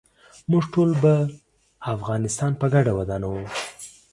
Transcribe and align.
موږ 0.51 0.63
ټول 0.73 0.89
به 1.01 1.13
افغانستان 1.93 2.51
په 2.61 2.65
ګډه 2.73 2.91
ودانوو. 2.95 3.43